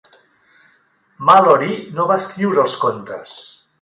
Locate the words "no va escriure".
1.99-2.65